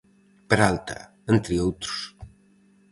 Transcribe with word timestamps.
Peralta, 0.49 0.97
entre 1.33 1.53
outros. 1.65 1.97